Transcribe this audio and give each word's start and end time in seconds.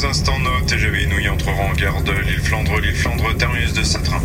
quelques 0.00 0.04
instants, 0.04 0.38
nos 0.38 0.60
TGV 0.66 1.06
nous 1.06 1.18
y 1.18 1.28
entreront 1.28 1.70
en 1.70 1.72
gare 1.72 2.02
de 2.02 2.12
l'île 2.12 2.40
Flandre, 2.40 2.78
l'île 2.80 2.94
Flandre, 2.94 3.36
terminus 3.36 3.72
de 3.72 3.82
Saint-Train. 3.82 4.20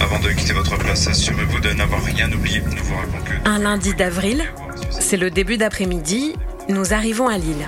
Avant 0.00 0.18
de 0.20 0.30
quitter 0.30 0.52
votre 0.52 0.76
place, 0.78 1.08
assurez-vous 1.08 1.60
de 1.60 1.70
n'avoir 1.72 2.02
rien 2.04 2.30
oublié. 2.32 2.60
Nous 2.60 2.84
vous 2.84 2.94
rappelons 2.94 3.24
que... 3.24 3.48
Un 3.48 3.58
lundi 3.58 3.94
d'avril, 3.94 4.44
c'est 4.90 5.16
le 5.16 5.30
début 5.30 5.56
d'après-midi, 5.56 6.34
nous 6.68 6.92
arrivons 6.92 7.28
à 7.28 7.38
Lille. 7.38 7.66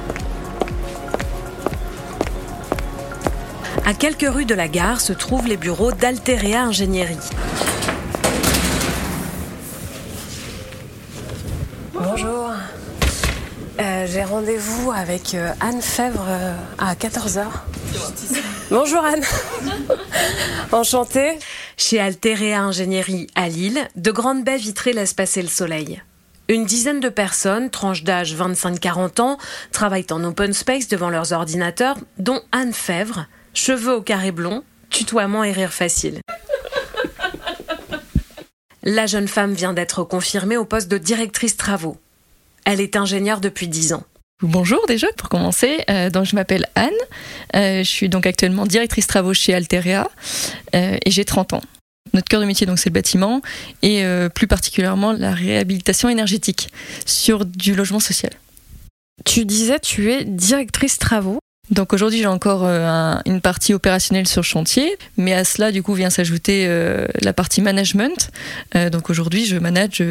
À 3.84 3.94
quelques 3.94 4.28
rues 4.28 4.46
de 4.46 4.54
la 4.54 4.68
gare 4.68 5.00
se 5.00 5.12
trouvent 5.12 5.46
les 5.46 5.56
bureaux 5.56 5.92
d'Alterea 5.92 6.64
Ingénierie. 6.64 7.16
Bonjour. 11.92 12.52
Euh, 13.78 14.06
J'ai 14.08 14.24
rendez-vous 14.24 14.90
avec 14.90 15.34
euh, 15.34 15.52
Anne 15.60 15.82
Fèvre 15.82 16.24
euh, 16.28 16.54
à 16.78 16.94
14h. 16.94 17.44
Bonjour 18.70 19.04
Anne. 19.04 19.22
Enchantée. 20.72 21.38
Chez 21.76 22.00
Alterea 22.00 22.60
Ingénierie 22.62 23.26
à 23.34 23.48
Lille, 23.48 23.86
de 23.96 24.10
grandes 24.10 24.44
baies 24.44 24.56
vitrées 24.56 24.94
laissent 24.94 25.12
passer 25.12 25.42
le 25.42 25.48
soleil. 25.48 26.02
Une 26.48 26.64
dizaine 26.64 27.00
de 27.00 27.08
personnes, 27.10 27.70
tranche 27.70 28.02
d'âge 28.02 28.34
25-40 28.34 29.20
ans, 29.20 29.38
travaillent 29.72 30.06
en 30.10 30.24
open 30.24 30.54
space 30.54 30.88
devant 30.88 31.10
leurs 31.10 31.32
ordinateurs, 31.32 31.98
dont 32.18 32.40
Anne 32.52 32.72
Fèvre, 32.72 33.26
cheveux 33.52 33.94
au 33.94 34.00
carré 34.00 34.30
blond, 34.30 34.62
tutoiement 34.88 35.44
et 35.44 35.52
rire 35.52 35.72
facile. 35.72 36.20
La 38.82 39.06
jeune 39.06 39.28
femme 39.28 39.52
vient 39.52 39.72
d'être 39.72 40.04
confirmée 40.04 40.56
au 40.56 40.64
poste 40.64 40.88
de 40.88 40.96
directrice 40.96 41.56
travaux. 41.56 41.98
Elle 42.66 42.80
est 42.80 42.96
ingénieure 42.96 43.40
depuis 43.40 43.68
10 43.68 43.92
ans. 43.92 44.02
Bonjour 44.42 44.84
déjà 44.86 45.06
pour 45.16 45.28
commencer. 45.30 45.78
Euh, 45.88 46.10
donc 46.10 46.26
je 46.26 46.34
m'appelle 46.34 46.66
Anne. 46.74 46.90
Euh, 47.54 47.78
je 47.78 47.88
suis 47.88 48.08
donc 48.08 48.26
actuellement 48.26 48.66
directrice 48.66 49.06
travaux 49.06 49.32
chez 49.32 49.54
Alterea 49.54 50.10
euh, 50.74 50.98
et 51.02 51.10
j'ai 51.10 51.24
30 51.24 51.54
ans. 51.54 51.62
Notre 52.12 52.28
cœur 52.28 52.40
de 52.40 52.46
métier 52.46 52.66
donc 52.66 52.78
c'est 52.78 52.90
le 52.90 52.94
bâtiment 52.94 53.40
et 53.82 54.04
euh, 54.04 54.28
plus 54.28 54.48
particulièrement 54.48 55.12
la 55.12 55.32
réhabilitation 55.32 56.08
énergétique 56.08 56.68
sur 57.06 57.46
du 57.46 57.74
logement 57.74 58.00
social. 58.00 58.32
Tu 59.24 59.44
disais 59.44 59.78
tu 59.78 60.10
es 60.10 60.24
directrice 60.24 60.98
travaux. 60.98 61.38
Donc 61.70 61.92
aujourd'hui 61.92 62.20
j'ai 62.20 62.26
encore 62.26 62.64
euh, 62.64 62.86
un- 62.86 63.22
une 63.26 63.40
partie 63.40 63.74
opérationnelle 63.74 64.28
sur 64.28 64.44
chantier, 64.44 64.96
mais 65.16 65.32
à 65.32 65.44
cela 65.44 65.72
du 65.72 65.82
coup 65.82 65.94
vient 65.94 66.10
s'ajouter 66.10 66.66
euh, 66.68 67.06
la 67.22 67.32
partie 67.32 67.60
management. 67.60 68.30
Euh, 68.76 68.88
donc 68.90 69.10
aujourd'hui 69.10 69.46
je 69.46 69.56
manage 69.56 70.02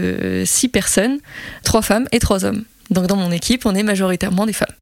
six 0.45 0.67
personnes, 0.67 1.19
trois 1.63 1.81
femmes 1.81 2.07
et 2.11 2.19
trois 2.19 2.43
hommes. 2.43 2.63
Donc 2.89 3.07
dans 3.07 3.15
mon 3.15 3.31
équipe 3.31 3.65
on 3.65 3.73
est 3.73 3.83
majoritairement 3.83 4.45
des 4.45 4.53
femmes. 4.53 4.75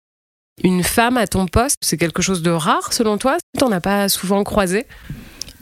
Une 0.63 0.83
femme 0.83 1.17
à 1.17 1.25
ton 1.27 1.47
poste, 1.47 1.77
c'est 1.81 1.97
quelque 1.97 2.21
chose 2.21 2.41
de 2.43 2.51
rare 2.51 2.93
selon 2.93 3.17
toi? 3.17 3.37
T'en 3.57 3.71
as 3.71 3.81
pas 3.81 4.07
souvent 4.09 4.43
croisé? 4.43 4.85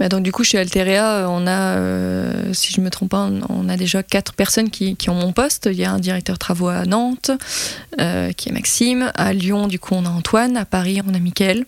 Bah, 0.01 0.09
donc 0.09 0.23
du 0.23 0.31
coup 0.31 0.43
chez 0.43 0.57
Alterea, 0.57 1.27
on 1.29 1.45
a, 1.45 1.77
euh, 1.77 2.53
si 2.53 2.73
je 2.73 2.81
me 2.81 2.89
trompe 2.89 3.11
pas, 3.11 3.29
on- 3.49 3.69
a 3.69 3.77
déjà 3.77 4.01
quatre 4.01 4.33
personnes 4.33 4.71
qui, 4.71 4.97
ont 5.09 5.13
mon 5.13 5.31
poste. 5.31 5.69
Il 5.71 5.77
y 5.77 5.85
a 5.85 5.91
un 5.91 5.99
directeur 5.99 6.39
travaux 6.39 6.69
à 6.69 6.85
Nantes, 6.85 7.29
euh, 7.99 8.31
qui 8.31 8.49
est 8.49 8.51
Maxime. 8.51 9.11
À 9.13 9.31
Lyon, 9.31 9.67
du 9.67 9.77
coup, 9.77 9.93
on 9.93 10.03
a 10.07 10.09
Antoine. 10.09 10.57
À 10.57 10.65
Paris, 10.65 11.01
on 11.07 11.13
a 11.13 11.19
Mickaël. 11.19 11.65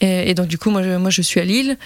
Et, 0.00 0.32
donc 0.32 0.46
du 0.48 0.56
coup, 0.56 0.70
moi 0.70 0.82
je, 1.10 1.22
suis 1.22 1.38
à 1.38 1.44
Lille. 1.44 1.76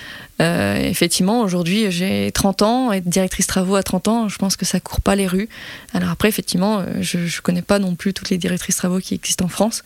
Euh, 0.40 0.76
effectivement, 0.76 1.40
aujourd'hui, 1.40 1.90
j'ai 1.90 2.30
30 2.32 2.62
ans. 2.62 2.92
Être 2.92 3.08
directrice 3.08 3.48
travaux 3.48 3.74
à 3.74 3.82
30 3.82 4.06
ans, 4.06 4.28
je 4.28 4.38
pense 4.38 4.54
que 4.54 4.64
ça 4.64 4.78
court 4.78 5.00
pas 5.00 5.16
les 5.16 5.26
rues. 5.26 5.48
Alors 5.92 6.10
après, 6.10 6.28
effectivement, 6.28 6.78
euh, 6.78 6.84
je, 7.00 7.26
je 7.26 7.42
connais 7.42 7.62
pas 7.62 7.80
non 7.80 7.96
plus 7.96 8.14
toutes 8.14 8.30
les 8.30 8.38
directrices 8.38 8.76
travaux 8.76 9.00
qui 9.00 9.14
existent 9.14 9.44
en 9.44 9.48
France. 9.48 9.82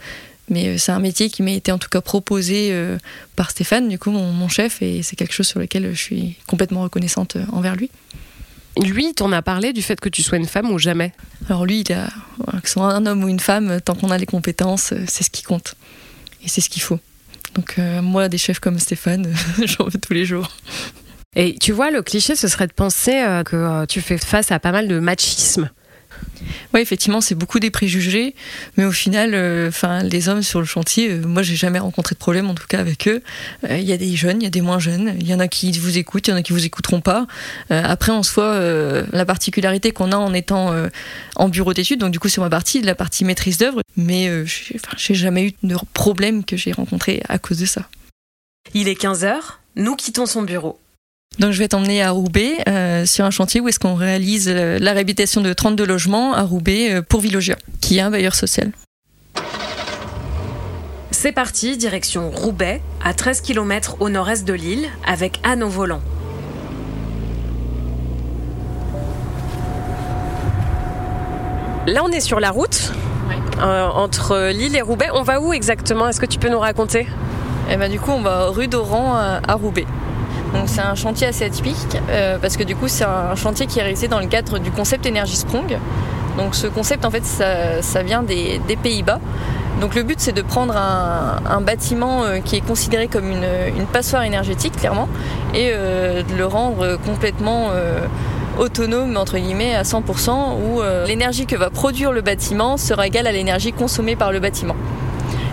Mais 0.52 0.68
euh, 0.68 0.78
c'est 0.78 0.92
un 0.92 1.00
métier 1.00 1.28
qui 1.28 1.42
m'a 1.42 1.50
été 1.50 1.72
en 1.72 1.78
tout 1.78 1.88
cas 1.88 2.00
proposé 2.00 2.68
euh, 2.70 2.98
par 3.34 3.50
Stéphane, 3.50 3.88
du 3.88 3.98
coup 3.98 4.12
mon, 4.12 4.30
mon 4.30 4.48
chef, 4.48 4.80
et 4.82 5.02
c'est 5.02 5.16
quelque 5.16 5.34
chose 5.34 5.48
sur 5.48 5.58
lequel 5.58 5.90
je 5.92 6.00
suis 6.00 6.36
complètement 6.46 6.82
reconnaissante 6.82 7.34
euh, 7.34 7.44
envers 7.50 7.74
lui. 7.74 7.90
Lui, 8.80 9.12
t'en 9.12 9.32
as 9.32 9.42
parlé 9.42 9.72
du 9.72 9.82
fait 9.82 10.00
que 10.00 10.08
tu 10.08 10.22
sois 10.22 10.38
une 10.38 10.46
femme 10.46 10.70
ou 10.70 10.78
jamais? 10.78 11.12
Alors 11.48 11.66
lui, 11.66 11.80
il 11.80 11.92
a, 11.92 12.08
que 12.62 12.68
ce 12.68 12.74
soit 12.74 12.84
un 12.84 13.04
homme 13.04 13.24
ou 13.24 13.28
une 13.28 13.40
femme, 13.40 13.80
tant 13.84 13.94
qu'on 13.94 14.10
a 14.10 14.16
les 14.16 14.26
compétences, 14.26 14.92
euh, 14.92 15.04
c'est 15.08 15.24
ce 15.24 15.30
qui 15.30 15.42
compte. 15.42 15.74
Et 16.44 16.48
c'est 16.48 16.60
ce 16.60 16.70
qu'il 16.70 16.82
faut. 16.82 17.00
Donc 17.54 17.74
euh, 17.78 18.00
moi, 18.02 18.28
des 18.28 18.38
chefs 18.38 18.60
comme 18.60 18.78
Stéphane, 18.78 19.34
j'en 19.64 19.84
veux 19.84 19.98
tous 19.98 20.12
les 20.12 20.24
jours. 20.24 20.48
Et 21.34 21.54
tu 21.58 21.72
vois, 21.72 21.90
le 21.90 22.02
cliché, 22.02 22.36
ce 22.36 22.48
serait 22.48 22.66
de 22.66 22.72
penser 22.72 23.22
euh, 23.22 23.42
que 23.42 23.56
euh, 23.56 23.86
tu 23.86 24.00
fais 24.00 24.18
face 24.18 24.52
à 24.52 24.58
pas 24.58 24.72
mal 24.72 24.88
de 24.88 24.98
machisme. 24.98 25.70
Oui, 26.74 26.80
effectivement, 26.80 27.20
c'est 27.20 27.34
beaucoup 27.34 27.60
des 27.60 27.70
préjugés, 27.70 28.34
mais 28.76 28.84
au 28.84 28.92
final, 28.92 29.32
euh, 29.34 29.68
enfin, 29.68 30.02
les 30.02 30.28
hommes 30.28 30.42
sur 30.42 30.58
le 30.58 30.64
chantier, 30.66 31.10
euh, 31.10 31.22
moi, 31.26 31.42
j'ai 31.42 31.56
jamais 31.56 31.78
rencontré 31.78 32.14
de 32.14 32.18
problème, 32.18 32.48
en 32.48 32.54
tout 32.54 32.66
cas 32.66 32.80
avec 32.80 33.08
eux. 33.08 33.22
Euh, 33.68 33.78
Il 33.78 33.84
y 33.84 33.92
a 33.92 33.96
des 33.96 34.16
jeunes, 34.16 34.40
il 34.40 34.44
y 34.44 34.46
a 34.46 34.50
des 34.50 34.60
moins 34.60 34.78
jeunes, 34.78 35.14
il 35.20 35.26
y 35.26 35.34
en 35.34 35.40
a 35.40 35.48
qui 35.48 35.72
vous 35.78 35.98
écoutent, 35.98 36.28
il 36.28 36.30
y 36.30 36.34
en 36.34 36.36
a 36.36 36.42
qui 36.42 36.52
vous 36.52 36.64
écouteront 36.64 37.00
pas. 37.00 37.26
Euh, 37.70 37.82
après, 37.84 38.12
en 38.12 38.22
soi, 38.22 38.58
la 39.12 39.24
particularité 39.24 39.92
qu'on 39.92 40.12
a 40.12 40.16
en 40.16 40.32
étant 40.34 40.74
en 41.36 41.48
bureau 41.48 41.74
d'études, 41.74 42.00
donc 42.00 42.10
du 42.10 42.18
coup, 42.18 42.28
sur 42.28 42.42
ma 42.42 42.50
partie, 42.50 42.80
la 42.82 42.94
partie 42.94 43.24
maîtrise 43.24 43.58
d'œuvre, 43.58 43.80
mais 43.96 44.30
j'ai 44.96 45.14
jamais 45.14 45.48
eu 45.48 45.52
de 45.62 45.76
problème 45.92 46.44
que 46.44 46.56
j'ai 46.56 46.72
rencontré 46.72 47.22
à 47.28 47.38
cause 47.38 47.58
de 47.58 47.66
ça. 47.66 47.88
Il 48.74 48.88
est 48.88 49.00
15h, 49.00 49.34
nous 49.76 49.96
quittons 49.96 50.26
son 50.26 50.42
bureau. 50.42 50.78
Donc 51.38 51.52
je 51.52 51.58
vais 51.58 51.68
t'emmener 51.68 52.02
à 52.02 52.10
Roubaix 52.10 52.58
euh, 52.68 53.06
sur 53.06 53.24
un 53.24 53.30
chantier 53.30 53.60
où 53.60 53.68
est-ce 53.68 53.80
qu'on 53.80 53.94
réalise 53.94 54.48
euh, 54.48 54.78
la 54.78 54.92
réhabilitation 54.92 55.40
de 55.40 55.52
32 55.52 55.84
logements 55.84 56.34
à 56.34 56.42
Roubaix 56.42 56.92
euh, 56.92 57.02
pour 57.02 57.20
Villogia, 57.20 57.56
qui 57.80 57.98
est 57.98 58.00
un 58.02 58.10
bailleur 58.10 58.34
social. 58.34 58.70
C'est 61.10 61.32
parti, 61.32 61.76
direction 61.76 62.30
Roubaix, 62.30 62.82
à 63.02 63.14
13 63.14 63.40
km 63.40 63.96
au 64.00 64.10
nord-est 64.10 64.44
de 64.44 64.52
l'île, 64.52 64.88
avec 65.06 65.40
Anne 65.42 65.62
au 65.62 65.68
volant. 65.68 66.02
Là, 71.86 72.02
on 72.04 72.08
est 72.08 72.20
sur 72.20 72.40
la 72.40 72.50
route 72.50 72.92
euh, 73.60 73.86
entre 73.88 74.50
Lille 74.52 74.76
et 74.76 74.82
Roubaix. 74.82 75.08
On 75.14 75.22
va 75.22 75.40
où 75.40 75.52
exactement? 75.52 76.08
Est-ce 76.08 76.20
que 76.20 76.26
tu 76.26 76.38
peux 76.38 76.50
nous 76.50 76.60
raconter? 76.60 77.06
Et 77.70 77.76
ben 77.76 77.90
du 77.90 77.98
coup, 77.98 78.10
on 78.10 78.20
va 78.20 78.48
rue 78.48 78.68
d'Oran 78.68 79.14
à 79.14 79.54
Roubaix. 79.54 79.86
C'est 80.66 80.80
un 80.80 80.94
chantier 80.94 81.26
assez 81.26 81.44
atypique 81.44 81.76
euh, 82.08 82.38
parce 82.40 82.56
que 82.56 82.62
du 82.62 82.76
coup 82.76 82.88
c'est 82.88 83.04
un 83.04 83.34
chantier 83.34 83.66
qui 83.66 83.78
est 83.78 83.82
réalisé 83.82 84.08
dans 84.08 84.20
le 84.20 84.26
cadre 84.26 84.58
du 84.58 84.70
concept 84.70 85.06
Energy 85.06 85.36
Sprong. 85.36 85.78
Donc 86.38 86.54
ce 86.54 86.66
concept 86.66 87.04
en 87.04 87.10
fait 87.10 87.24
ça, 87.24 88.02
vient 88.02 88.22
des, 88.22 88.60
Pays-Bas. 88.82 89.20
Donc 89.80 89.94
le 89.94 90.02
but 90.02 90.20
c'est 90.20 90.32
de 90.32 90.42
prendre 90.42 90.76
un, 90.76 91.60
bâtiment 91.60 92.24
euh, 92.24 92.38
qui 92.38 92.56
est 92.56 92.60
considéré 92.60 93.08
comme 93.08 93.30
une, 93.30 93.86
passoire 93.92 94.22
énergétique 94.22 94.76
clairement 94.76 95.08
et 95.54 95.70
euh, 95.72 96.22
de 96.22 96.34
le 96.34 96.46
rendre 96.46 96.96
complètement 97.04 97.70
autonome 98.58 99.16
entre 99.16 99.38
guillemets 99.38 99.74
à 99.74 99.82
100% 99.82 100.30
où 100.56 100.80
l'énergie 101.06 101.46
que 101.46 101.56
va 101.56 101.70
produire 101.70 102.12
le 102.12 102.20
bâtiment 102.20 102.76
sera 102.76 103.06
égale 103.06 103.26
à 103.26 103.32
l'énergie 103.32 103.72
consommée 103.72 104.16
par 104.16 104.32
le 104.32 104.40
bâtiment. 104.40 104.76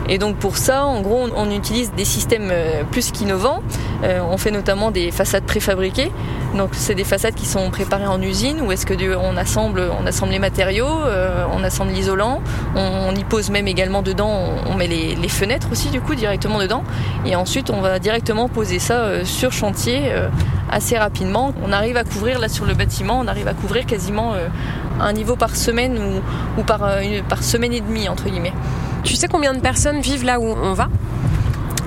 Et 0.09 0.17
donc 0.17 0.37
pour 0.37 0.57
ça, 0.57 0.85
en 0.85 1.01
gros, 1.01 1.27
on, 1.35 1.51
utilise 1.51 1.91
des 1.93 2.03
systèmes 2.03 2.49
euh, 2.51 2.83
plus 2.83 3.11
qu'innovants. 3.11 3.61
Euh, 4.03 4.19
on 4.21 4.37
fait 4.37 4.49
notamment 4.49 4.89
des 4.89 5.11
façades 5.11 5.43
préfabriquées. 5.43 6.11
Donc 6.57 6.71
c'est 6.73 6.95
des 6.95 7.03
façades 7.03 7.35
qui 7.35 7.45
sont 7.45 7.69
préparées 7.69 8.07
en 8.07 8.19
usine 8.19 8.61
où 8.61 8.71
est-ce 8.71 8.87
que 8.87 8.95
on 9.15 9.37
assemble, 9.37 9.83
on 10.01 10.07
assemble 10.07 10.31
les 10.31 10.39
matériaux, 10.39 10.87
euh, 10.87 11.45
on 11.53 11.63
assemble 11.63 11.91
l'isolant, 11.91 12.41
on, 12.75 13.13
y 13.15 13.23
pose 13.23 13.51
même 13.51 13.67
également 13.67 14.01
dedans, 14.01 14.49
on, 14.67 14.73
met 14.73 14.87
les, 14.87 15.29
fenêtres 15.29 15.67
aussi 15.71 15.89
du 15.89 16.01
coup 16.01 16.15
directement 16.15 16.57
dedans. 16.57 16.83
Et 17.23 17.35
ensuite 17.35 17.69
on 17.69 17.81
va 17.81 17.99
directement 17.99 18.49
poser 18.49 18.79
ça 18.79 19.23
sur 19.25 19.51
chantier 19.51 20.11
assez 20.71 20.97
rapidement. 20.97 21.53
On 21.63 21.71
arrive 21.71 21.97
à 21.97 22.03
couvrir 22.03 22.39
là 22.39 22.49
sur 22.49 22.65
le 22.65 22.73
bâtiment, 22.73 23.19
on 23.19 23.27
arrive 23.27 23.47
à 23.47 23.53
couvrir 23.53 23.85
quasiment 23.85 24.33
un 24.99 25.13
niveau 25.13 25.35
par 25.35 25.55
semaine 25.55 25.99
ou, 26.57 26.63
par 26.63 27.43
semaine 27.43 27.73
et 27.73 27.81
demie 27.81 28.09
entre 28.09 28.27
guillemets. 28.27 28.53
Tu 29.03 29.15
sais 29.15 29.27
combien 29.27 29.53
de 29.53 29.59
personnes 29.59 30.01
vivent 30.01 30.25
là 30.25 30.39
où 30.39 30.45
on 30.45 30.73
va 30.73 30.89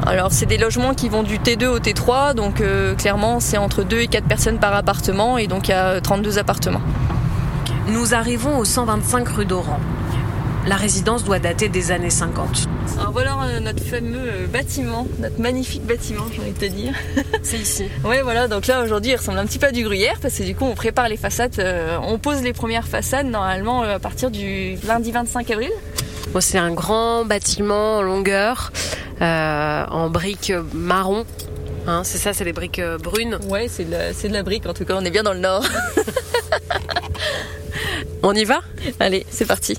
Alors 0.06 0.32
c'est 0.32 0.46
des 0.46 0.58
logements 0.58 0.94
qui 0.94 1.08
vont 1.08 1.22
du 1.22 1.38
T2 1.38 1.66
au 1.66 1.78
T3, 1.78 2.34
donc 2.34 2.60
euh, 2.60 2.94
clairement 2.94 3.40
c'est 3.40 3.58
entre 3.58 3.82
2 3.82 4.00
et 4.00 4.08
4 4.08 4.24
personnes 4.26 4.58
par 4.58 4.74
appartement 4.74 5.38
et 5.38 5.46
donc 5.46 5.68
il 5.68 5.72
y 5.72 5.74
a 5.74 6.00
32 6.00 6.38
appartements. 6.38 6.82
Nous 7.88 8.14
arrivons 8.14 8.58
au 8.58 8.64
125 8.64 9.28
rue 9.28 9.44
d'Oran. 9.44 9.80
La 10.66 10.76
résidence 10.76 11.24
doit 11.24 11.40
dater 11.40 11.68
des 11.68 11.90
années 11.90 12.10
50. 12.10 12.68
Alors 12.98 13.10
voilà 13.10 13.36
euh, 13.42 13.60
notre 13.60 13.82
fameux 13.82 14.18
euh, 14.18 14.46
bâtiment, 14.46 15.08
notre 15.18 15.40
magnifique 15.40 15.84
bâtiment 15.84 16.22
j'ai 16.32 16.40
envie 16.40 16.52
de 16.52 16.58
te 16.58 16.64
dire. 16.66 16.94
C'est 17.42 17.58
ici. 17.58 17.84
Ouais 18.04 18.22
voilà, 18.22 18.46
donc 18.46 18.68
là 18.68 18.82
aujourd'hui 18.84 19.10
il 19.10 19.16
ressemble 19.16 19.38
un 19.38 19.46
petit 19.46 19.58
peu 19.58 19.66
à 19.66 19.72
du 19.72 19.82
gruyère 19.82 20.18
parce 20.22 20.34
que 20.34 20.44
du 20.44 20.54
coup 20.54 20.64
on 20.64 20.74
prépare 20.74 21.08
les 21.08 21.16
façades, 21.16 21.58
euh, 21.58 21.98
on 22.06 22.18
pose 22.18 22.42
les 22.42 22.52
premières 22.52 22.86
façades 22.86 23.26
normalement 23.26 23.82
euh, 23.82 23.96
à 23.96 23.98
partir 23.98 24.30
du 24.30 24.76
lundi 24.86 25.10
25 25.10 25.50
avril. 25.50 25.70
Bon, 26.30 26.40
c'est 26.40 26.58
un 26.58 26.72
grand 26.72 27.24
bâtiment 27.24 27.98
en 27.98 28.02
longueur, 28.02 28.72
euh, 29.20 29.84
en 29.86 30.08
briques 30.10 30.52
marron. 30.72 31.26
Hein, 31.86 32.02
c'est 32.04 32.18
ça, 32.18 32.32
c'est 32.32 32.44
des 32.44 32.52
briques 32.52 32.78
euh, 32.78 32.96
brunes. 32.96 33.38
Ouais 33.48 33.66
c'est 33.68 33.84
de, 33.84 34.28
de 34.28 34.32
la 34.32 34.42
brique 34.42 34.66
en 34.66 34.74
tout 34.74 34.84
cas, 34.84 34.94
on 34.96 35.04
est 35.04 35.10
bien 35.10 35.22
dans 35.22 35.34
le 35.34 35.40
nord. 35.40 35.64
On 38.22 38.34
y 38.34 38.44
va? 38.44 38.60
Allez 39.00 39.26
c'est 39.30 39.46
parti. 39.46 39.76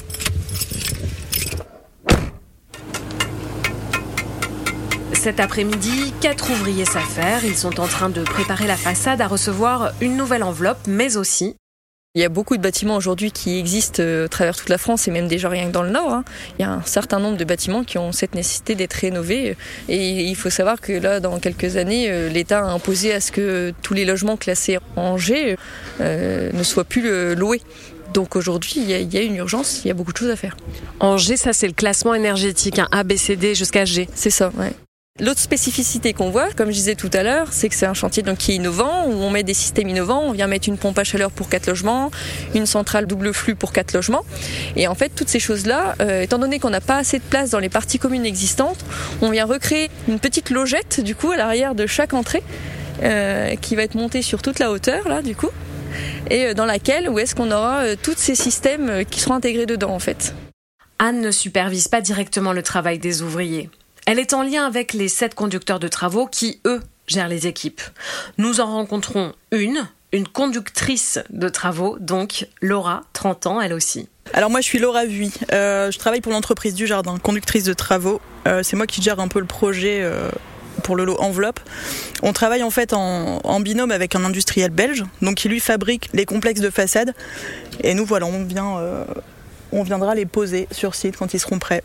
cet 5.23 5.39
après-midi, 5.39 6.13
quatre 6.19 6.51
ouvriers 6.51 6.83
s'affairent. 6.83 7.45
Ils 7.45 7.55
sont 7.55 7.79
en 7.79 7.87
train 7.87 8.09
de 8.09 8.23
préparer 8.23 8.67
la 8.67 8.75
façade 8.75 9.21
à 9.21 9.27
recevoir 9.27 9.93
une 10.01 10.17
nouvelle 10.17 10.43
enveloppe, 10.43 10.85
mais 10.85 11.15
aussi 11.15 11.55
il 12.15 12.21
y 12.21 12.25
a 12.25 12.29
beaucoup 12.29 12.55
de 12.57 12.61
bâtiments 12.61 12.95
aujourd'hui 12.95 13.31
qui 13.31 13.57
existent 13.57 14.03
euh, 14.03 14.25
à 14.25 14.29
travers 14.29 14.55
toute 14.55 14.69
la 14.69 14.77
France 14.77 15.07
et 15.07 15.11
même 15.11 15.27
déjà 15.27 15.49
rien 15.49 15.65
que 15.65 15.71
dans 15.71 15.81
le 15.81 15.89
Nord. 15.89 16.13
Hein. 16.13 16.23
Il 16.59 16.61
y 16.61 16.65
a 16.65 16.69
un 16.69 16.83
certain 16.83 17.19
nombre 17.19 17.37
de 17.37 17.43
bâtiments 17.43 17.83
qui 17.83 17.97
ont 17.97 18.11
cette 18.11 18.35
nécessité 18.35 18.75
d'être 18.75 18.93
rénovés. 18.93 19.57
Et 19.89 20.21
il 20.21 20.35
faut 20.35 20.51
savoir 20.51 20.79
que 20.79 20.93
là, 20.93 21.19
dans 21.19 21.39
quelques 21.39 21.75
années, 21.75 22.11
euh, 22.11 22.29
l'État 22.29 22.59
a 22.59 22.71
imposé 22.71 23.13
à 23.13 23.19
ce 23.19 23.31
que 23.31 23.73
tous 23.81 23.95
les 23.95 24.05
logements 24.05 24.37
classés 24.37 24.77
en 24.95 25.17
G 25.17 25.57
euh, 26.01 26.51
ne 26.53 26.61
soient 26.61 26.83
plus 26.83 27.33
loués. 27.33 27.61
Donc 28.13 28.35
aujourd'hui, 28.35 28.73
il 28.77 28.91
y, 28.91 29.17
a 29.17 29.21
une 29.21 29.37
urgence, 29.37 29.81
il 29.83 29.87
y 29.87 29.91
a 29.91 29.95
beaucoup 29.95 30.13
de 30.13 30.17
choses 30.17 30.29
à 30.29 30.35
faire. 30.35 30.55
En 30.99 31.17
G, 31.17 31.35
ça 31.35 31.51
c'est 31.51 31.65
le 31.65 31.73
classement 31.73 32.13
énergétique, 32.13 32.77
un 32.77 32.87
A, 32.91 33.03
B, 33.03 33.15
C, 33.15 33.35
D 33.37 33.55
jusqu'à 33.55 33.85
G. 33.85 34.07
C'est 34.13 34.29
ça, 34.29 34.51
ouais. 34.59 34.73
L'autre 35.19 35.39
spécificité 35.39 36.13
qu'on 36.13 36.31
voit, 36.31 36.51
comme 36.53 36.69
je 36.69 36.73
disais 36.73 36.95
tout 36.95 37.11
à 37.13 37.21
l'heure, 37.21 37.49
c'est 37.51 37.69
que 37.69 37.75
c'est 37.75 37.85
un 37.85 37.93
chantier 37.93 38.23
donc, 38.23 38.39
qui 38.39 38.53
est 38.53 38.55
innovant, 38.55 39.05
où 39.05 39.11
on 39.11 39.29
met 39.29 39.43
des 39.43 39.53
systèmes 39.53 39.87
innovants. 39.87 40.23
On 40.23 40.31
vient 40.31 40.47
mettre 40.47 40.67
une 40.67 40.79
pompe 40.79 40.97
à 40.97 41.03
chaleur 41.03 41.29
pour 41.29 41.49
quatre 41.49 41.67
logements, 41.67 42.09
une 42.55 42.65
centrale 42.65 43.05
double 43.05 43.31
flux 43.31 43.53
pour 43.53 43.73
quatre 43.73 43.93
logements. 43.93 44.25
Et 44.75 44.87
en 44.87 44.95
fait, 44.95 45.09
toutes 45.09 45.29
ces 45.29 45.39
choses-là, 45.39 45.93
euh, 46.01 46.23
étant 46.23 46.39
donné 46.39 46.57
qu'on 46.57 46.71
n'a 46.71 46.81
pas 46.81 46.97
assez 46.97 47.19
de 47.19 47.23
place 47.23 47.51
dans 47.51 47.59
les 47.59 47.69
parties 47.69 47.99
communes 47.99 48.25
existantes, 48.25 48.83
on 49.21 49.29
vient 49.29 49.45
recréer 49.45 49.91
une 50.07 50.17
petite 50.17 50.49
logette 50.49 50.99
du 50.99 51.13
coup 51.13 51.29
à 51.29 51.37
l'arrière 51.37 51.75
de 51.75 51.85
chaque 51.85 52.15
entrée, 52.15 52.41
euh, 53.03 53.55
qui 53.57 53.75
va 53.75 53.83
être 53.83 53.93
montée 53.93 54.23
sur 54.23 54.41
toute 54.41 54.57
la 54.57 54.71
hauteur 54.71 55.07
là 55.07 55.21
du 55.21 55.35
coup, 55.35 55.51
et 56.31 56.47
euh, 56.47 56.53
dans 56.55 56.65
laquelle 56.65 57.07
où 57.07 57.19
est-ce 57.19 57.35
qu'on 57.35 57.51
aura 57.51 57.95
tous 58.01 58.15
ces 58.17 58.33
systèmes 58.33 59.05
qui 59.05 59.19
seront 59.19 59.35
intégrés 59.35 59.67
dedans 59.67 59.91
en 59.91 59.99
fait. 59.99 60.33
Anne 60.97 61.21
ne 61.21 61.29
supervise 61.29 61.87
pas 61.87 62.01
directement 62.01 62.51
le 62.51 62.63
travail 62.63 62.97
des 62.97 63.21
ouvriers. 63.21 63.69
Elle 64.05 64.19
est 64.19 64.33
en 64.33 64.43
lien 64.43 64.65
avec 64.65 64.93
les 64.93 65.07
sept 65.07 65.33
conducteurs 65.33 65.79
de 65.79 65.87
travaux 65.87 66.27
qui, 66.27 66.59
eux, 66.65 66.81
gèrent 67.07 67.29
les 67.29 67.47
équipes. 67.47 67.81
Nous 68.37 68.59
en 68.59 68.65
rencontrons 68.65 69.33
une, 69.51 69.87
une 70.11 70.27
conductrice 70.27 71.19
de 71.29 71.47
travaux, 71.49 71.97
donc 71.99 72.47
Laura, 72.61 73.03
30 73.13 73.47
ans, 73.47 73.61
elle 73.61 73.73
aussi. 73.73 74.09
Alors 74.33 74.49
moi 74.49 74.61
je 74.61 74.65
suis 74.65 74.79
Laura 74.79 75.05
Vuy, 75.05 75.31
euh, 75.51 75.91
je 75.91 75.99
travaille 75.99 76.21
pour 76.21 76.31
l'entreprise 76.31 76.73
du 76.73 76.87
jardin, 76.87 77.17
conductrice 77.17 77.65
de 77.65 77.73
travaux. 77.73 78.21
Euh, 78.47 78.63
c'est 78.63 78.75
moi 78.75 78.87
qui 78.87 79.01
gère 79.01 79.19
un 79.19 79.27
peu 79.27 79.39
le 79.39 79.45
projet 79.45 79.99
euh, 80.01 80.29
pour 80.81 80.95
le 80.95 81.03
lot 81.05 81.17
enveloppe. 81.19 81.59
On 82.21 82.33
travaille 82.33 82.63
en 82.63 82.69
fait 82.69 82.93
en, 82.93 83.59
binôme 83.59 83.91
avec 83.91 84.15
un 84.15 84.23
industriel 84.23 84.71
belge, 84.71 85.03
donc 85.21 85.35
qui 85.35 85.49
lui 85.49 85.59
fabrique 85.59 86.09
les 86.13 86.25
complexes 86.25 86.61
de 86.61 86.69
façade. 86.69 87.13
Et 87.83 87.93
nous 87.93 88.05
voilà, 88.05 88.25
on 88.25 88.43
vient, 88.43 88.79
on 89.71 89.83
viendra 89.83 90.15
les 90.15 90.25
poser 90.25 90.67
sur 90.71 90.95
site 90.95 91.17
quand 91.17 91.33
ils 91.33 91.39
seront 91.39 91.59
prêts. 91.59 91.83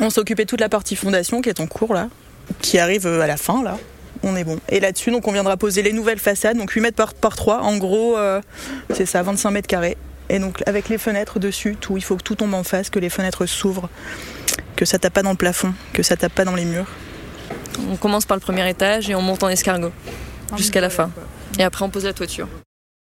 On 0.00 0.10
s'occupait 0.10 0.44
de 0.44 0.48
toute 0.48 0.60
la 0.60 0.68
partie 0.68 0.96
fondation 0.96 1.40
qui 1.40 1.48
est 1.48 1.60
en 1.60 1.66
cours 1.66 1.94
là, 1.94 2.08
qui 2.60 2.78
arrive 2.78 3.06
euh, 3.06 3.20
à 3.20 3.26
la 3.26 3.36
fin 3.36 3.62
là. 3.62 3.78
On 4.22 4.34
est 4.34 4.44
bon. 4.44 4.58
Et 4.68 4.80
là-dessus, 4.80 5.10
donc 5.10 5.28
on 5.28 5.32
viendra 5.32 5.56
poser 5.56 5.82
les 5.82 5.92
nouvelles 5.92 6.18
façades, 6.18 6.56
donc 6.56 6.70
8 6.70 6.80
mètres 6.80 6.96
par, 6.96 7.14
par 7.14 7.36
3, 7.36 7.60
en 7.60 7.76
gros, 7.76 8.16
euh, 8.16 8.40
c'est 8.92 9.06
ça, 9.06 9.22
25 9.22 9.50
mètres 9.50 9.68
carrés. 9.68 9.96
Et 10.28 10.38
donc 10.38 10.62
avec 10.66 10.88
les 10.88 10.98
fenêtres 10.98 11.38
dessus, 11.38 11.76
tout, 11.80 11.96
il 11.96 12.02
faut 12.02 12.16
que 12.16 12.22
tout 12.22 12.34
tombe 12.34 12.54
en 12.54 12.64
face, 12.64 12.90
que 12.90 12.98
les 12.98 13.10
fenêtres 13.10 13.46
s'ouvrent, 13.46 13.88
que 14.74 14.84
ça 14.84 14.98
tape 14.98 15.12
pas 15.12 15.22
dans 15.22 15.30
le 15.30 15.36
plafond, 15.36 15.74
que 15.92 16.02
ça 16.02 16.16
tape 16.16 16.34
pas 16.34 16.44
dans 16.44 16.54
les 16.54 16.64
murs. 16.64 16.86
On 17.90 17.96
commence 17.96 18.24
par 18.24 18.36
le 18.36 18.40
premier 18.40 18.68
étage 18.68 19.10
et 19.10 19.14
on 19.14 19.22
monte 19.22 19.42
en 19.42 19.48
escargot 19.48 19.92
jusqu'à 20.56 20.80
la 20.80 20.90
fin. 20.90 21.10
Et 21.58 21.62
après 21.62 21.84
on 21.84 21.90
pose 21.90 22.04
la 22.04 22.12
toiture. 22.12 22.48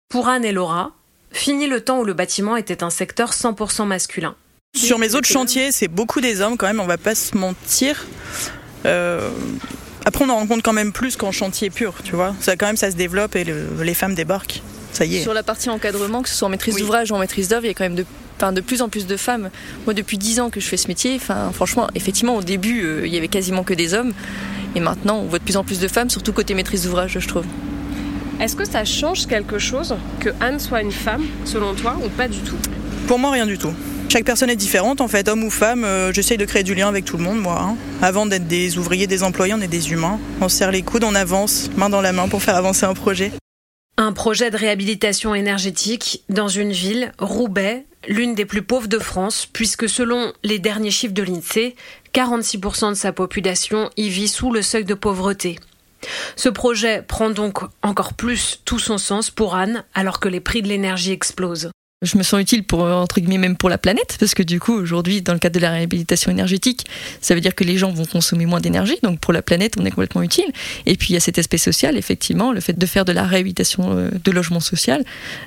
Pour 0.08 0.28
Anne 0.28 0.44
et 0.44 0.52
Laura, 0.52 0.92
fini 1.32 1.66
le 1.66 1.80
temps 1.80 2.00
où 2.00 2.04
le 2.04 2.14
bâtiment 2.14 2.56
était 2.56 2.82
un 2.82 2.90
secteur 2.90 3.32
100% 3.32 3.86
masculin. 3.86 4.34
Sur 4.74 4.98
mes 4.98 5.14
autres 5.14 5.28
chantiers, 5.28 5.70
c'est 5.70 5.88
beaucoup 5.88 6.20
des 6.20 6.40
hommes 6.40 6.56
quand 6.56 6.66
même, 6.66 6.80
on 6.80 6.86
va 6.86 6.98
pas 6.98 7.14
se 7.14 7.36
mentir. 7.36 8.06
Euh, 8.86 9.30
après, 10.04 10.24
on 10.24 10.28
en 10.28 10.34
rencontre 10.36 10.62
quand 10.62 10.72
même 10.72 10.92
plus 10.92 11.16
qu'en 11.16 11.30
chantier 11.32 11.70
pur, 11.70 11.94
tu 12.02 12.16
vois. 12.16 12.34
Ça, 12.40 12.56
quand 12.56 12.66
même, 12.66 12.76
ça 12.76 12.90
se 12.90 12.96
développe 12.96 13.36
et 13.36 13.44
les 13.44 13.94
femmes 13.94 14.14
débarquent. 14.14 14.62
Ça 14.92 15.04
y 15.04 15.16
est. 15.16 15.22
Sur 15.22 15.32
la 15.32 15.42
partie 15.42 15.70
encadrement, 15.70 16.22
que 16.22 16.28
ce 16.28 16.34
soit 16.34 16.46
en 16.46 16.50
maîtrise 16.50 16.76
d'ouvrage 16.76 17.10
ou 17.10 17.14
en 17.14 17.18
maîtrise 17.20 17.48
d'œuvre, 17.48 17.64
il 17.64 17.68
y 17.68 17.70
a 17.70 17.74
quand 17.74 17.84
même 17.84 17.94
de, 17.94 18.04
de 18.52 18.60
plus 18.60 18.82
en 18.82 18.88
plus 18.88 19.06
de 19.06 19.16
femmes. 19.16 19.50
Moi, 19.86 19.94
depuis 19.94 20.18
10 20.18 20.40
ans 20.40 20.50
que 20.50 20.60
je 20.60 20.66
fais 20.66 20.76
ce 20.76 20.88
métier, 20.88 21.14
enfin, 21.16 21.50
franchement, 21.54 21.88
effectivement, 21.94 22.36
au 22.36 22.42
début, 22.42 22.84
euh, 22.84 23.06
il 23.06 23.14
y 23.14 23.16
avait 23.16 23.28
quasiment 23.28 23.62
que 23.62 23.74
des 23.74 23.94
hommes. 23.94 24.12
Et 24.74 24.80
maintenant, 24.80 25.18
on 25.18 25.26
voit 25.26 25.38
de 25.38 25.44
plus 25.44 25.56
en 25.56 25.62
plus 25.62 25.78
de 25.78 25.86
femmes, 25.86 26.10
surtout 26.10 26.32
côté 26.32 26.54
maîtrise 26.54 26.82
d'ouvrage, 26.82 27.16
je 27.20 27.28
trouve. 27.28 27.46
Est-ce 28.40 28.56
que 28.56 28.64
ça 28.64 28.84
change 28.84 29.26
quelque 29.26 29.60
chose 29.60 29.94
que 30.18 30.30
Anne 30.40 30.58
soit 30.58 30.82
une 30.82 30.90
femme, 30.92 31.24
selon 31.44 31.74
toi, 31.74 31.96
ou 32.04 32.08
pas 32.08 32.26
du 32.26 32.40
tout? 32.40 32.56
Pour 33.06 33.20
moi, 33.20 33.30
rien 33.30 33.46
du 33.46 33.56
tout. 33.56 33.72
Chaque 34.14 34.26
personne 34.26 34.50
est 34.50 34.54
différente, 34.54 35.00
en 35.00 35.08
fait, 35.08 35.26
homme 35.26 35.42
ou 35.42 35.50
femme. 35.50 35.82
Euh, 35.82 36.12
j'essaye 36.12 36.38
de 36.38 36.44
créer 36.44 36.62
du 36.62 36.76
lien 36.76 36.86
avec 36.86 37.04
tout 37.04 37.16
le 37.16 37.24
monde, 37.24 37.40
moi. 37.40 37.60
Hein. 37.60 37.76
Avant 38.00 38.26
d'être 38.26 38.46
des 38.46 38.78
ouvriers, 38.78 39.08
des 39.08 39.24
employés, 39.24 39.54
on 39.54 39.60
est 39.60 39.66
des 39.66 39.90
humains. 39.90 40.20
On 40.40 40.48
se 40.48 40.56
serre 40.56 40.70
les 40.70 40.82
coudes, 40.82 41.02
on 41.02 41.16
avance, 41.16 41.68
main 41.76 41.88
dans 41.88 42.00
la 42.00 42.12
main 42.12 42.28
pour 42.28 42.40
faire 42.40 42.54
avancer 42.54 42.86
un 42.86 42.94
projet. 42.94 43.32
Un 43.96 44.12
projet 44.12 44.52
de 44.52 44.56
réhabilitation 44.56 45.34
énergétique 45.34 46.22
dans 46.28 46.46
une 46.46 46.70
ville, 46.70 47.10
Roubaix, 47.18 47.86
l'une 48.06 48.36
des 48.36 48.44
plus 48.44 48.62
pauvres 48.62 48.86
de 48.86 49.00
France, 49.00 49.48
puisque 49.52 49.88
selon 49.88 50.32
les 50.44 50.60
derniers 50.60 50.92
chiffres 50.92 51.12
de 51.12 51.24
l'INSEE, 51.24 51.74
46% 52.14 52.90
de 52.90 52.94
sa 52.94 53.10
population 53.10 53.90
y 53.96 54.10
vit 54.10 54.28
sous 54.28 54.52
le 54.52 54.62
seuil 54.62 54.84
de 54.84 54.94
pauvreté. 54.94 55.58
Ce 56.36 56.48
projet 56.48 57.02
prend 57.02 57.30
donc 57.30 57.62
encore 57.82 58.14
plus 58.14 58.60
tout 58.64 58.78
son 58.78 58.96
sens 58.96 59.30
pour 59.30 59.56
Anne 59.56 59.82
alors 59.92 60.20
que 60.20 60.28
les 60.28 60.38
prix 60.38 60.62
de 60.62 60.68
l'énergie 60.68 61.10
explosent 61.10 61.72
je 62.04 62.18
me 62.18 62.22
sens 62.22 62.40
utile 62.40 62.64
pour 62.64 62.82
entre 62.82 63.20
guillemets 63.20 63.38
même 63.38 63.56
pour 63.56 63.68
la 63.68 63.78
planète 63.78 64.16
parce 64.18 64.34
que 64.34 64.42
du 64.42 64.60
coup 64.60 64.74
aujourd'hui 64.74 65.22
dans 65.22 65.32
le 65.32 65.38
cadre 65.38 65.54
de 65.54 65.60
la 65.60 65.70
réhabilitation 65.70 66.30
énergétique 66.30 66.86
ça 67.20 67.34
veut 67.34 67.40
dire 67.40 67.54
que 67.54 67.64
les 67.64 67.78
gens 67.78 67.92
vont 67.92 68.04
consommer 68.04 68.46
moins 68.46 68.60
d'énergie 68.60 68.96
donc 69.02 69.20
pour 69.20 69.32
la 69.32 69.42
planète 69.42 69.74
on 69.78 69.84
est 69.84 69.90
complètement 69.90 70.22
utile. 70.22 70.46
Et 70.86 70.96
puis 70.96 71.10
il 71.10 71.14
y 71.14 71.16
a 71.16 71.20
cet 71.20 71.38
aspect 71.38 71.58
social 71.58 71.96
effectivement 71.96 72.52
le 72.52 72.60
fait 72.60 72.78
de 72.78 72.86
faire 72.86 73.04
de 73.04 73.12
la 73.12 73.24
réhabilitation 73.24 73.96
euh, 73.96 74.10
de 74.22 74.30
logement 74.30 74.60
social 74.60 75.04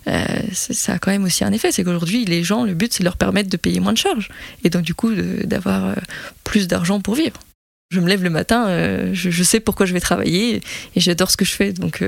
euh, 0.07 0.25
ça 0.51 0.93
a 0.93 0.99
quand 0.99 1.11
même 1.11 1.23
aussi 1.23 1.43
un 1.43 1.51
effet. 1.51 1.71
C'est 1.71 1.83
qu'aujourd'hui 1.83 2.25
les 2.25 2.43
gens 2.43 2.63
le 2.63 2.73
but 2.73 2.93
c'est 2.93 2.99
de 2.99 3.05
leur 3.05 3.17
permettre 3.17 3.49
de 3.49 3.57
payer 3.57 3.79
moins 3.79 3.93
de 3.93 3.97
charges 3.97 4.29
et 4.63 4.69
donc 4.69 4.83
du 4.83 4.93
coup 4.93 5.11
d'avoir 5.43 5.85
euh, 5.85 5.93
plus 6.43 6.67
d'argent 6.67 6.99
pour 6.99 7.15
vivre 7.15 7.39
je 7.89 7.99
me 7.99 8.07
lève 8.07 8.23
le 8.23 8.29
matin, 8.29 8.67
je, 9.13 9.43
sais 9.43 9.59
pourquoi 9.59 9.85
je 9.85 9.93
vais 9.93 9.99
travailler 9.99 10.61
et 10.95 10.99
j'adore 10.99 11.31
ce 11.31 11.37
que 11.37 11.45
je 11.45 11.53
fais. 11.53 11.71
Donc 11.73 12.03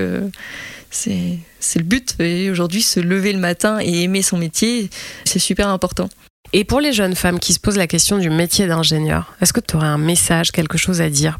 c'est 0.90 1.38
le 1.76 1.82
but. 1.82 2.14
Et 2.20 2.50
aujourd'hui, 2.50 2.82
se 2.82 3.00
lever 3.00 3.32
le 3.32 3.38
matin 3.38 3.78
et 3.80 4.02
aimer 4.02 4.22
son 4.22 4.36
métier, 4.36 4.90
c'est 5.24 5.38
super 5.38 5.68
important. 5.68 6.08
Et 6.52 6.64
pour 6.64 6.80
les 6.80 6.92
jeunes 6.92 7.14
femmes 7.14 7.38
qui 7.38 7.52
se 7.52 7.60
posent 7.60 7.76
la 7.76 7.86
question 7.86 8.18
du 8.18 8.28
métier 8.28 8.66
d'ingénieur, 8.66 9.34
est-ce 9.40 9.52
que 9.52 9.60
tu 9.60 9.76
aurais 9.76 9.86
un 9.86 9.98
message, 9.98 10.50
quelque 10.50 10.78
chose 10.78 11.00
à 11.00 11.08
dire? 11.08 11.38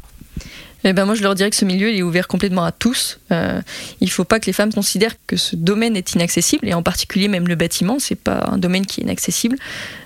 Eh 0.83 0.93
ben 0.93 1.05
moi, 1.05 1.15
je 1.15 1.21
leur 1.21 1.35
dirais 1.35 1.49
que 1.49 1.55
ce 1.55 1.65
milieu 1.65 1.91
il 1.91 1.97
est 1.97 2.03
ouvert 2.03 2.27
complètement 2.27 2.63
à 2.63 2.71
tous. 2.71 3.19
Euh, 3.31 3.61
il 3.99 4.09
faut 4.09 4.23
pas 4.23 4.39
que 4.39 4.47
les 4.47 4.53
femmes 4.53 4.73
considèrent 4.73 5.15
que 5.27 5.37
ce 5.37 5.55
domaine 5.55 5.95
est 5.95 6.13
inaccessible, 6.13 6.67
et 6.67 6.73
en 6.73 6.83
particulier 6.83 7.27
même 7.27 7.47
le 7.47 7.55
bâtiment, 7.55 7.99
c'est 7.99 8.15
pas 8.15 8.49
un 8.51 8.57
domaine 8.57 8.85
qui 8.85 9.01
est 9.01 9.03
inaccessible. 9.03 9.57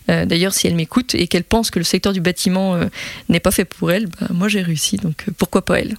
Euh, 0.09 0.25
d'ailleurs, 0.25 0.53
si 0.53 0.67
elles 0.67 0.75
m'écoutent 0.75 1.15
et 1.15 1.27
qu'elles 1.27 1.43
pensent 1.43 1.71
que 1.71 1.79
le 1.79 1.85
secteur 1.85 2.13
du 2.13 2.21
bâtiment 2.21 2.75
euh, 2.75 2.85
n'est 3.29 3.39
pas 3.39 3.51
fait 3.51 3.65
pour 3.65 3.91
elles, 3.91 4.07
ben, 4.07 4.27
moi 4.31 4.47
j'ai 4.47 4.61
réussi, 4.61 4.97
donc 4.97 5.25
pourquoi 5.37 5.63
pas 5.63 5.79
elles? 5.79 5.95